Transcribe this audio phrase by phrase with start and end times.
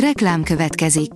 [0.00, 1.10] Reklám következik.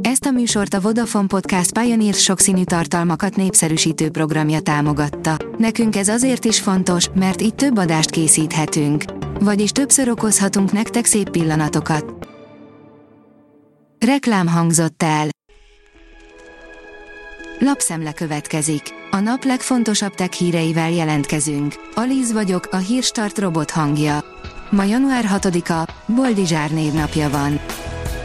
[0.00, 5.36] Ezt a műsort a Vodafone Podcast Pioneer sokszínű tartalmakat népszerűsítő programja támogatta.
[5.58, 9.04] Nekünk ez azért is fontos, mert így több adást készíthetünk.
[9.40, 12.28] Vagyis többször okozhatunk nektek szép pillanatokat.
[14.06, 15.28] Reklám hangzott el.
[17.58, 18.82] Lapszemle következik.
[19.10, 21.74] A nap legfontosabb tech híreivel jelentkezünk.
[21.94, 24.24] Alíz vagyok, a hírstart robot hangja.
[24.70, 27.60] Ma január 6-a, Boldizsár névnapja van.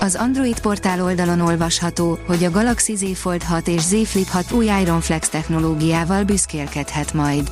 [0.01, 4.51] Az Android portál oldalon olvasható, hogy a Galaxy Z Fold 6 és Z Flip 6
[4.51, 7.51] új Iron Flex technológiával büszkélkedhet majd.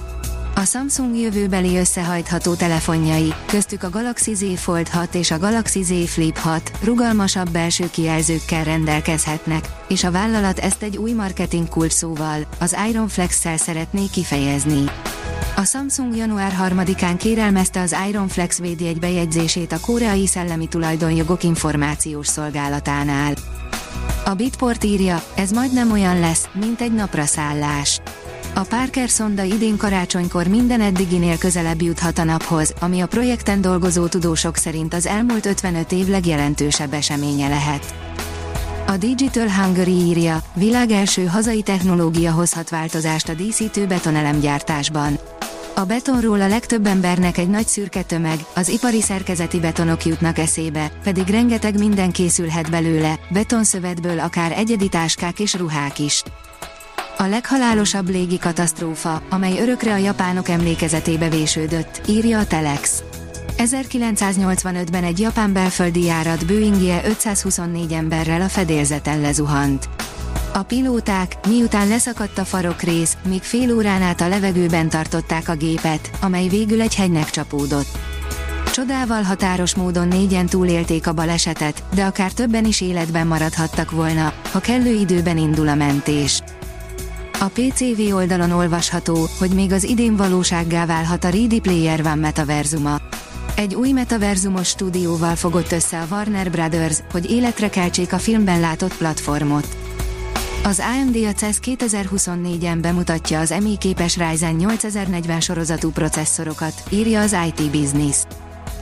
[0.56, 6.10] A Samsung jövőbeli összehajtható telefonjai, köztük a Galaxy Z Fold 6 és a Galaxy Z
[6.10, 12.76] Flip 6 rugalmasabb belső kijelzőkkel rendelkezhetnek, és a vállalat ezt egy új marketing kulcsszóval, az
[12.90, 14.84] Iron Flex-szel szeretné kifejezni.
[15.60, 22.28] A Samsung január 3-án kérelmezte az Iron Flex védjegy bejegyzését a koreai szellemi tulajdonjogok információs
[22.28, 23.34] szolgálatánál.
[24.26, 28.00] A Bitport írja, ez majdnem olyan lesz, mint egy napraszállás.
[28.54, 34.08] A Parker szonda idén karácsonykor minden eddiginél közelebb juthat a naphoz, ami a projekten dolgozó
[34.08, 37.96] tudósok szerint az elmúlt 55 év legjelentősebb eseménye lehet.
[38.88, 45.20] A Digital Hungary írja, világ első hazai technológia hozhat változást a díszítő betonelemgyártásban.
[45.78, 50.92] A betonról a legtöbb embernek egy nagy szürke tömeg, az ipari szerkezeti betonok jutnak eszébe,
[51.04, 56.24] pedig rengeteg minden készülhet belőle, betonszövetből akár egyedi táskák és ruhák is.
[57.18, 63.04] A leghalálosabb légi katasztrófa, amely örökre a japánok emlékezetébe vésődött, írja a Telex.
[63.58, 69.90] 1985-ben egy japán belföldi járat Boeingje 524 emberrel a fedélzeten lezuhant.
[70.58, 76.10] A pilóták, miután leszakadt a farokrész, még fél órán át a levegőben tartották a gépet,
[76.22, 77.98] amely végül egy hegynek csapódott.
[78.74, 84.60] Csodával határos módon négyen túlélték a balesetet, de akár többen is életben maradhattak volna, ha
[84.60, 86.42] kellő időben indul a mentés.
[87.40, 92.98] A PCV oldalon olvasható, hogy még az idén valósággá válhat a Ready Player One metaverzuma.
[93.56, 98.98] Egy új metaverzumos stúdióval fogott össze a Warner Brothers, hogy életre keltsék a filmben látott
[98.98, 99.78] platformot.
[100.68, 107.36] Az AMD a CES 2024-en bemutatja az EMI képes Ryzen 8040 sorozatú processzorokat, írja az
[107.48, 108.24] IT Business.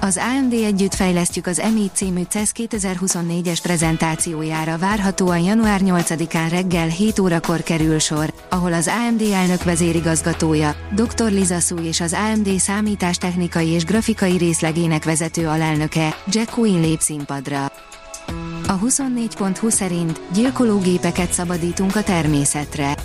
[0.02, 7.20] Az AMD együtt fejlesztjük az EMI című CES 2024-es prezentációjára várhatóan január 8-án reggel 7
[7.20, 11.32] órakor kerül sor, ahol az AMD elnök vezérigazgatója, Dr.
[11.32, 17.72] Liza Su és az AMD számítástechnikai és grafikai részlegének vezető alelnöke, Jack Quinn lép színpadra.
[18.76, 22.96] A 24.20 szerint gyilkológépeket szabadítunk a természetre.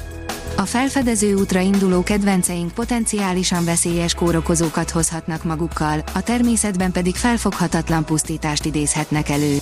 [0.56, 8.64] A felfedező útra induló kedvenceink potenciálisan veszélyes kórokozókat hozhatnak magukkal, a természetben pedig felfoghatatlan pusztítást
[8.64, 9.56] idézhetnek elő.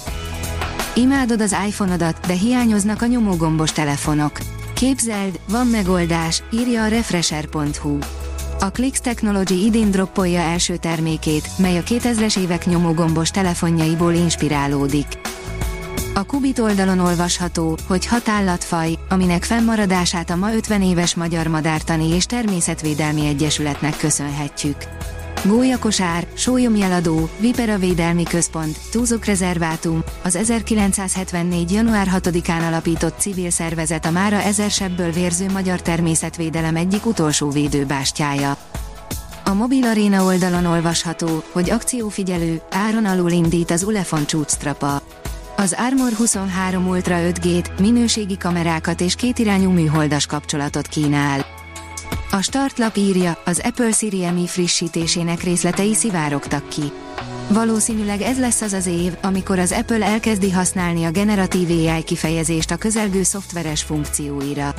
[0.94, 4.38] Imádod az iPhone-odat, de hiányoznak a nyomógombos telefonok.
[4.74, 7.98] Képzeld, van megoldás, írja a Refresher.hu.
[8.60, 15.06] A Clicks Technology idén droppolja első termékét, mely a 2000-es évek nyomógombos telefonjaiból inspirálódik.
[16.18, 22.08] A Kubit oldalon olvasható, hogy hat állatfaj, aminek fennmaradását a ma 50 éves Magyar Madártani
[22.08, 24.76] és Természetvédelmi Egyesületnek köszönhetjük.
[25.44, 31.72] Gólyakosár, Sólyomjeladó, Vipera Védelmi Központ, Túzok Rezervátum, az 1974.
[31.72, 38.56] január 6-án alapított civil szervezet a mára ezersebből vérző magyar természetvédelem egyik utolsó védőbástyája.
[39.44, 45.02] A mobil aréna oldalon olvasható, hogy akciófigyelő, áron alul indít az Ulefon csúcstrapa.
[45.60, 51.46] Az Armor 23 Ultra 5G-t, minőségi kamerákat és kétirányú műholdas kapcsolatot kínál.
[52.30, 56.92] A startlap írja, az Apple Siri Mi frissítésének részletei szivárogtak ki.
[57.48, 62.70] Valószínűleg ez lesz az az év, amikor az Apple elkezdi használni a generatív AI kifejezést
[62.70, 64.74] a közelgő szoftveres funkcióira.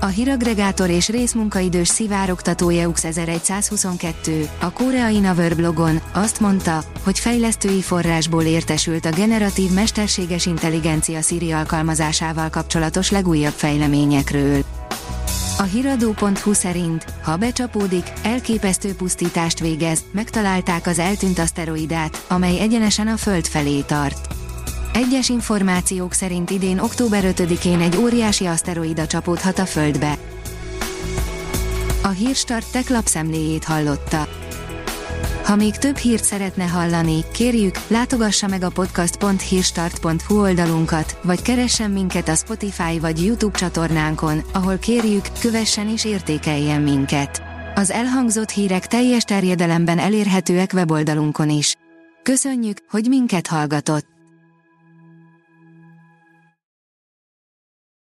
[0.00, 7.82] A híragregátor és részmunkaidős szivárogtató EUX 1122, a koreai Naver blogon azt mondta, hogy fejlesztői
[7.82, 14.64] forrásból értesült a generatív mesterséges intelligencia Siri alkalmazásával kapcsolatos legújabb fejleményekről.
[15.58, 23.16] A hiradó.hu szerint, ha becsapódik, elképesztő pusztítást végez, megtalálták az eltűnt aszteroidát, amely egyenesen a
[23.16, 24.37] Föld felé tart.
[24.98, 30.18] Egyes információk szerint idén október 5-én egy óriási aszteroida csapódhat a Földbe.
[32.02, 34.28] A Hírstart tech lapszemléjét hallotta.
[35.44, 42.28] Ha még több hírt szeretne hallani, kérjük, látogassa meg a podcast.hírstart.hu oldalunkat, vagy keressen minket
[42.28, 47.42] a Spotify vagy YouTube csatornánkon, ahol kérjük, kövessen és értékeljen minket.
[47.74, 51.74] Az elhangzott hírek teljes terjedelemben elérhetőek weboldalunkon is.
[52.22, 54.17] Köszönjük, hogy minket hallgatott!